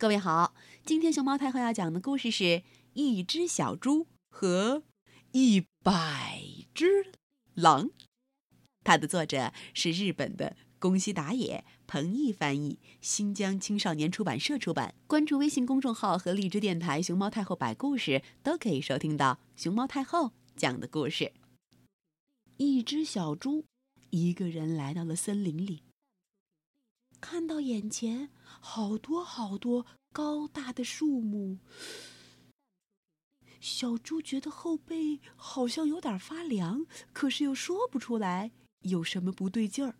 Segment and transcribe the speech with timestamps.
[0.00, 0.54] 各位好，
[0.86, 2.44] 今天熊猫太后要讲的故事是
[2.94, 4.82] 《一只小猪和
[5.32, 6.40] 一百
[6.72, 7.12] 只
[7.52, 7.88] 狼》，
[8.82, 14.94] 它的作者是日本的宫西达也，彭毅翻译，新疆青少年出版社出版。
[15.06, 21.34] 关注微信公众号和荔枝电台“熊猫太后摆故事”，都可以收听到熊猫太后讲的故事。
[22.56, 23.66] 一只小猪
[24.08, 25.82] 一个人来到了森林里。
[27.20, 31.58] 看到眼前好多好多高大的树木，
[33.60, 39.96] 小猪觉得后背好像有点发凉，可是又说不出来有什么不对劲儿。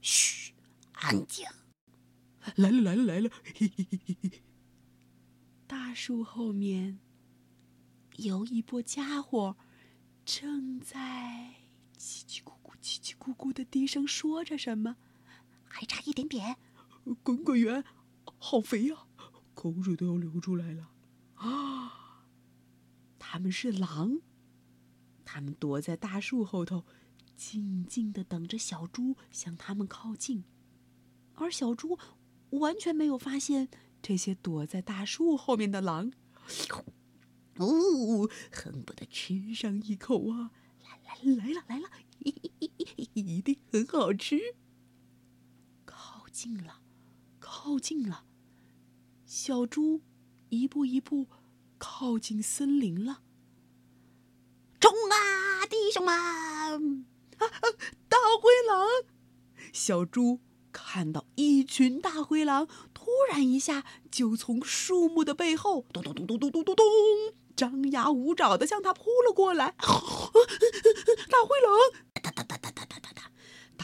[0.00, 0.54] 嘘，
[0.92, 1.44] 安静！
[2.54, 3.28] 来了来了来了！
[3.42, 4.42] 嘿嘿嘿嘿嘿。
[5.66, 7.00] 大树后面
[8.18, 9.56] 有一波家伙，
[10.24, 11.56] 正在
[11.98, 14.96] 叽叽咕咕、叽叽咕咕的低声说着什么。
[15.76, 16.56] 还差一点点，
[17.22, 17.84] 滚滚圆，
[18.38, 18.96] 好肥呀，
[19.52, 20.88] 口水都要流出来了。
[21.34, 22.24] 啊！
[23.18, 24.22] 他们是狼，
[25.22, 26.86] 他们躲在大树后头，
[27.36, 30.44] 静静的等着小猪向他们靠近，
[31.34, 31.98] 而小猪
[32.52, 33.68] 完全没有发现
[34.00, 36.10] 这些躲在大树后面的狼。
[37.58, 40.52] 哦，恨不得吃上一口啊！
[40.82, 41.90] 来来来了来了，
[43.12, 44.40] 一定很好吃。
[46.46, 46.78] 近了，
[47.40, 48.22] 靠近了，
[49.26, 50.00] 小猪
[50.48, 51.26] 一步一步
[51.76, 53.22] 靠近森林了。
[54.78, 56.14] 冲啊，弟兄们！
[56.14, 57.48] 啊！
[58.08, 58.86] 大灰狼！
[59.72, 60.38] 小猪
[60.70, 66.86] 看到一群大灰狼，突然一下就从树木的背后咚咚咚咚咚咚咚咚，
[67.56, 69.74] 张牙舞爪的向他扑了过来。
[69.82, 72.85] 大灰狼！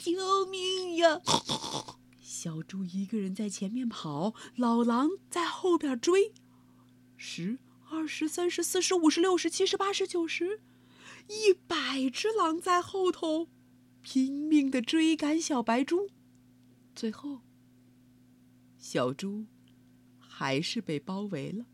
[0.00, 1.20] 救命呀！
[2.20, 6.32] 小猪一个人在前面跑，老狼在后边追。
[7.16, 7.58] 十、
[7.90, 10.62] 二十、三十、四十、五十、六十、七十、八十、九十，
[11.28, 13.48] 一百只狼在后头
[14.00, 16.08] 拼命的追赶小白猪，
[16.94, 17.42] 最后。
[18.78, 19.44] 小猪
[20.18, 21.66] 还是被包围了，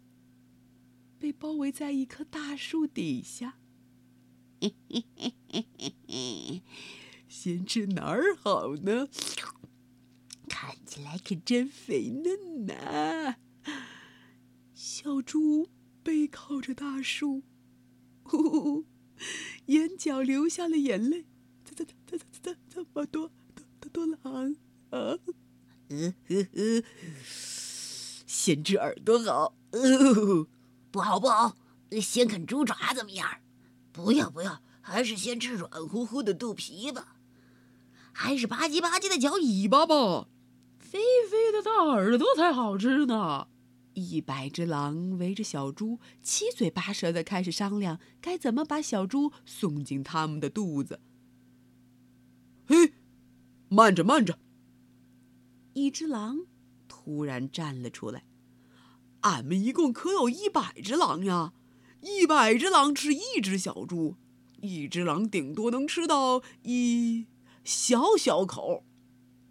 [1.20, 3.58] 被包围在一棵大树底下。
[7.28, 9.09] 先吃哪儿好呢？
[10.48, 13.37] 看起来可真肥嫩呐！
[14.75, 15.69] 小猪
[16.03, 17.42] 背靠着大树，
[18.22, 18.84] 呼呼，
[19.66, 21.26] 眼角流下了眼泪。
[21.64, 23.31] 怎怎怎怎怎这么多
[23.81, 24.56] 多多狼
[24.91, 25.19] 啊！
[25.88, 26.84] 呃呵呵，
[28.26, 30.47] 先吃耳朵好，呃，
[30.91, 31.56] 不好不好，
[32.00, 33.41] 先啃猪爪怎么样？
[33.93, 37.16] 不要不要，还是先吃软乎乎的肚皮吧，
[38.19, 40.28] 还是吧唧吧唧的嚼尾巴吧，
[40.78, 40.99] 肥
[41.31, 43.49] 肥的大耳朵才好吃呢。
[43.93, 50.99] 一百只狼围着小猪，七嘴八舌的开始商量该怎么把小猪送进他们的肚子。
[52.66, 52.94] 嘿，
[53.69, 54.38] 慢着慢着。
[55.75, 56.47] 一只狼
[56.88, 58.25] 突然站了出来
[59.21, 61.53] ：“俺们一共可有一百只狼呀！
[62.00, 64.16] 一百只狼吃一只小猪，
[64.62, 67.26] 一只狼顶多能吃到一
[67.66, 68.87] 小小口。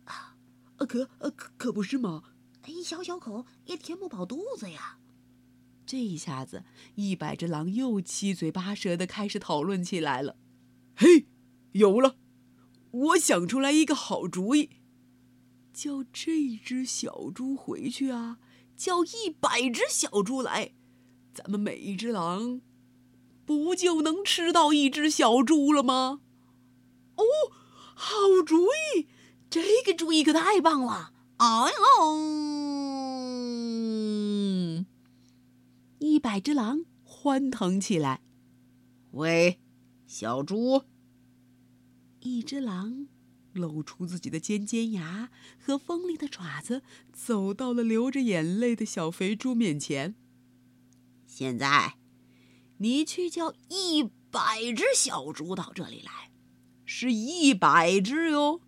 [0.05, 0.37] 啊，
[0.77, 2.23] 可可可不是吗？
[2.65, 4.97] 一小小口也填不饱肚子呀！”
[5.85, 6.63] 这一下子，
[6.95, 10.37] 一百只狼又七嘴八舌的开始讨论起来了。
[10.95, 11.27] 嘿，
[11.73, 12.15] 有了！
[12.91, 14.69] 我想出来一个好主意。
[15.73, 18.39] 叫这只小猪回去啊！
[18.77, 20.73] 叫一百只小猪来，
[21.33, 22.61] 咱们每一只狼，
[23.45, 26.21] 不就能吃到一只小猪了吗？
[27.17, 27.23] 哦，
[27.95, 28.15] 好
[28.45, 29.07] 主意！
[29.49, 31.13] 这个主意可太棒了！
[31.37, 32.05] 哎呦，
[35.99, 38.21] 一百只狼欢腾起来。
[39.11, 39.59] 喂，
[40.05, 40.83] 小猪，
[42.19, 43.07] 一只狼。
[43.53, 46.83] 露出自己的尖尖牙和锋利的爪子，
[47.13, 50.13] 走到了流着眼泪的小肥猪面前。
[51.25, 51.95] 现在，
[52.79, 56.31] 你去叫一百只小猪到这里来，
[56.85, 58.61] 是一百只哟。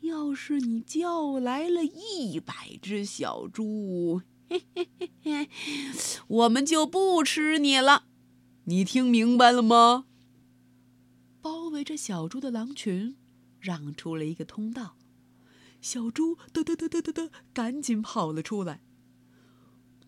[0.00, 5.48] 要是你叫来了一百只小猪，嘿嘿嘿嘿，
[6.28, 8.04] 我们就不吃你了。
[8.64, 10.06] 你听明白了吗？
[11.40, 13.16] 包围着小猪的狼群
[13.60, 14.96] 让出了一个通道，
[15.80, 18.80] 小猪嘚嘚嘚嘚嘚嘚，赶紧跑了出来。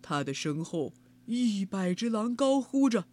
[0.01, 0.93] 他的身后，
[1.25, 3.05] 一百只狼高呼着：“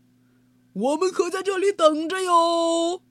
[0.72, 3.02] 我们可在这里等着哟！”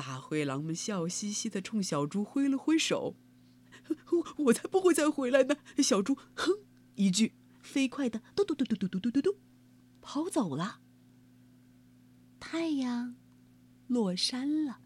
[0.00, 3.16] 大灰狼们笑嘻嘻的冲小猪挥了挥手
[4.12, 6.64] ：“我我才不会再回来呢！”小猪哼
[6.94, 9.38] 一句，飞快的嘟嘟嘟嘟嘟嘟嘟嘟嘟
[10.00, 10.80] 跑走了。
[12.40, 13.14] 太阳
[13.88, 14.80] 落山了，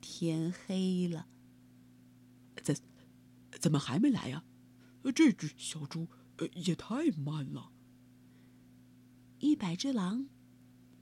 [0.00, 1.28] 天黑了。
[2.60, 2.76] 怎
[3.60, 4.42] 怎么还没来呀？
[5.14, 6.08] 这只小猪
[6.54, 7.70] 也太慢了。
[9.38, 10.26] 一百只狼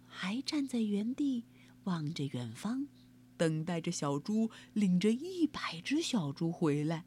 [0.05, 1.47] 还站在原地。
[1.85, 2.87] 望着远方，
[3.37, 7.05] 等待着小猪领着一百只小猪回来。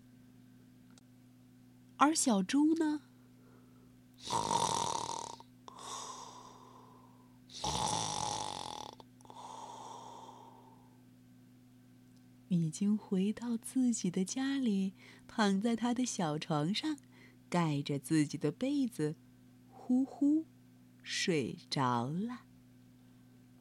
[1.98, 3.02] 而小猪呢，
[12.50, 14.94] 已经回到自己的家里，
[15.28, 16.98] 躺在他的小床上，
[17.50, 19.16] 盖着自己的被子，
[19.70, 20.46] 呼呼
[21.02, 22.42] 睡着了。